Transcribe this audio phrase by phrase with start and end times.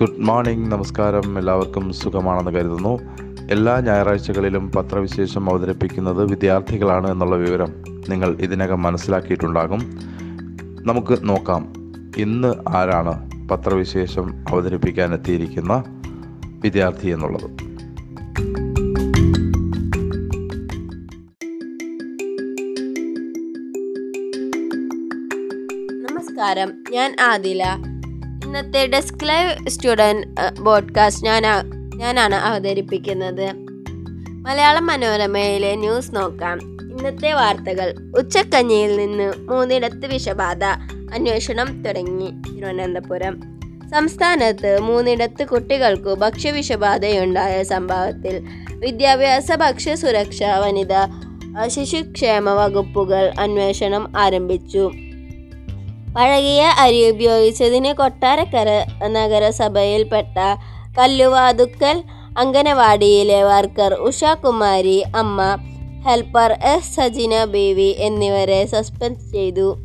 [0.00, 1.38] Good morning നമസ്കാരം.
[1.38, 3.00] എല്ലാവർക്കും സുഖമാണെന്ന് കരുതുന്നു.
[3.50, 9.80] എല്ലാ ഞായറാഴ്ചകളിലും പത്രവിശേഷം അവതരിപ്പിക്കുന്നത് വിദ്യാർത്ഥികളാണ് എന്നുള്ള വിവരം നിങ്ങൾ ഇതിനകം മനസ്സിലാക്കിയിട്ടുണ്ടാകും.
[10.86, 11.72] നമുക്ക് നോക്കാം.
[12.16, 15.84] ഇന്ന് ആരാണ് പത്രവിശേഷം അവതരിപ്പിക്കാൻ എത്തിയിരിക്കുന്ന
[16.62, 17.50] വിദ്യാർത്ഥി എന്നുള്ളത്?
[26.10, 26.72] നമസ്കാരം.
[26.90, 27.64] ഞാൻ ആദില.
[28.48, 31.42] ഇന്നത്തെ ഡെസ്ക് ലൈവ് സ്റ്റുഡന്റ് ബോഡ്കാസ്റ്റ് ഞാൻ
[31.96, 33.50] ഞാനാണ് അവതരിപ്പിക്കുന്നത്.
[34.28, 36.58] മലയാള മനോരമയിലെ ന്യൂസ് നോക്കാം.
[36.62, 37.94] ഇന്നത്തെ വാർത്തകൾ.
[38.18, 40.64] ഉച്ചക്കഞ്ഞിയിൽ നിന്ന് മൂന്നിടത്ത് വിഷബാധ.
[41.14, 42.30] അന്വേഷണം തുടങ്ങി.
[42.30, 43.40] തിരുവനന്തപുരം.
[43.90, 50.94] സംസ്ഥാനത്ത് മൂന്നിടത്ത് കുട്ടികൾക്കു ഭക്ഷ്യവിഷബാധയുണ്ടായ സംഭവത്തിൽ വിദ്യാഭ്യാസ ഭക്ഷ്യസുരക്ഷ വനിത
[51.68, 54.90] ശിശുക്ഷേമ വകുപ്പുകൾ അന്വേഷണം ആരംഭിച്ചു.
[56.18, 60.38] പഴകിയ അരി ഉപയോഗിച്ചതിന് കൊട്ടാരക്കര നഗരസഭയിൽപ്പെട്ട
[60.98, 62.02] Kalluvathukkal
[62.38, 65.40] അംഗനവാടിയിലെ worker Ushakumari Amma
[66.08, 69.76] helper S Sajina Baby എന്നിവരെ സസ്പെൻഡ് ചെയ്തു.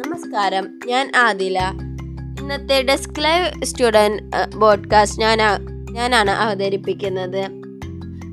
[0.00, 0.68] നമസ്കാരം.
[0.86, 1.58] ഞാൻ ആദില.
[2.40, 4.22] ഇന്നത്തെ ഡെസ്ക് ലൈവ് സ്റ്റുഡന്റ്
[4.56, 5.38] ബോഡ്കാസ്റ്റ് ഞാൻ
[5.90, 7.65] ഞാനാണ് അവതരിപ്പിക്കുന്നത്.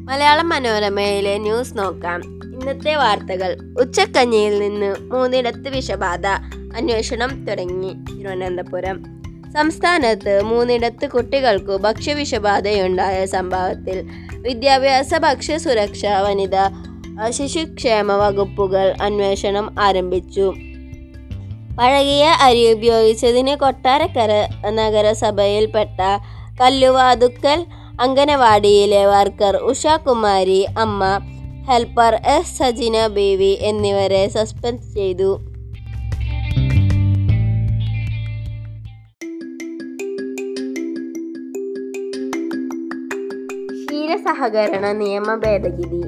[0.03, 2.19] മലയാളം മനോരമയിലെ ന്യൂസ് നോക്കാം.
[2.25, 3.57] ഇന്നത്തെ വാർത്തകൾ.
[3.79, 6.27] ഉച്ചക്കഞ്ഞിയിൽ നിന്ന് മൂന്നിടത്ത് വിഷബാധ.
[6.75, 7.93] അന്വേഷണം തുടങ്ങി.
[7.93, 9.03] തിരുവനന്തപുരം.
[9.53, 16.55] സംസ്ഥാനത്ത് മൂന്നിടത്ത് കുട്ടികൾക്കു ഭക്ഷ്യവിഷബാധയുണ്ടായ സംഭവത്തിൽ വിദ്യാഭ്യാസ ഭക്ഷ്യസുരക്ഷ വനിത
[17.29, 20.53] ശിശുക്ഷേമ വകുപ്പുകൾ അന്വേഷണം ആരംഭിച്ചു.
[21.79, 26.19] പഴകിയ അരി ഉപയോഗിച്ചതിന് കൊട്ടാരക്കര നഗരസഭയിൽപ്പെട്ട
[26.61, 27.65] Kalluvathukkal
[28.01, 31.19] അംഗനവാടിയിലെ worker Ushakumari Amma
[31.71, 35.37] helper S Sajina Baby എന്നിവരെ സസ്പെൻഡ് ചെയ്തു.
[43.85, 46.03] ക്ഷീരസഹകരണ നിയമ ഭേദഗതി.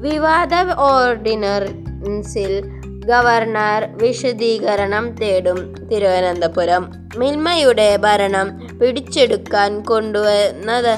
[0.00, 2.62] വിവാദ ഓർഡിനൻസിൽ
[3.06, 6.92] ഗവർണർ വിശദീകരണം തേടും തിരുവനന്തപുരം.
[7.16, 10.94] മിൽമയുടെ ഭരണം പിടിച്ചെടുക്കാൻ കൊണ്ടുവന്നത്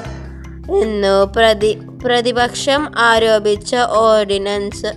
[0.81, 4.91] എന്നു പ്രതി പ്രതിപക്ഷം ആരോപിച്ച ഓർഡിനൻസ്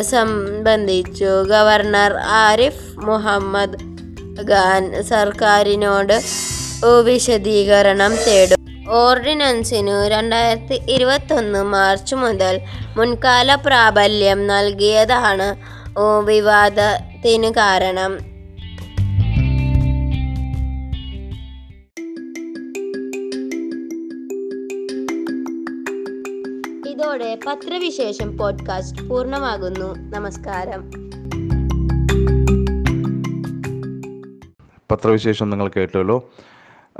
[0.00, 3.78] സംബന്ധിച്ചു ഗവർണർ ആരിഫ് മുഹമ്മദ്
[4.50, 6.16] ഖാൻ സർക്കാരിനോട്
[7.04, 8.60] വിശദീകരണം തേടും.
[8.90, 12.60] ഓർഡിനൻസിനു രണ്ടായിരത്തി ഇരുപത്തൊന്ന് മാർച്ച് മുതൽ
[12.96, 15.48] മുൻകാല പ്രാബല്യം നൽകിയതാണ്
[16.24, 18.35] വിവാദത്തിന് കാരണം.
[26.96, 30.16] ഇതോടെ പത്രവിശേഷം പോഡ്കാസ്റ്റ് പൂർണമാകുന്നു.
[30.16, 30.90] നമസ്കാരം.
[34.92, 36.30] പത്രവിശേഷം നിങ്ങൾ കേട്ടല്ലോ.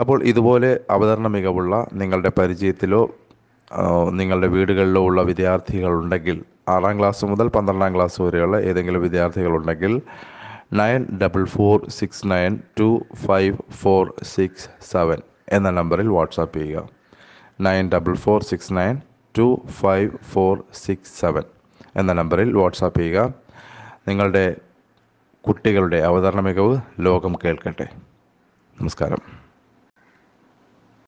[0.00, 3.10] അപ്പോൾ ഇതുപോലെ അവതരണ മികവുള്ള നിങ്ങളുടെ പരിചയത്തിലോ
[4.10, 10.02] നിങ്ങളുടെ വീടുകളിലോ ഉള്ള വിദ്യാർത്ഥികളുണ്ടെങ്കിൽ ആറാം ക്ലാസ് മുതൽ പന്ത്രണ്ടാം ക്ലാസ് വരെയുള്ള ഏതെങ്കിലും വിദ്യാർത്ഥികളുണ്ടെങ്കിൽ
[10.72, 15.18] nine double four six nine two five four six seven
[15.48, 16.88] എന്ന നമ്പറിൽ വാട്സാപ്പ് ചെയ്യുക.
[17.60, 19.00] Nine double four six nine
[19.38, 21.42] two five four six seven
[21.96, 23.34] എന്ന നമ്പറിൽ വാട്സാപ്പ് ചെയ്യുക.
[24.08, 24.56] നിങ്ങളുടെ
[25.40, 27.88] കുട്ടികളുടെ അവതരണ മികവ് ലോകം കേൾക്കട്ടെ.
[28.80, 29.45] നമസ്കാരം.